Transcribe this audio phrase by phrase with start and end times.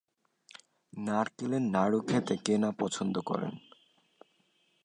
[0.93, 3.53] নারকেলের নাড়ু খেতে কে না পছন্দ করেন।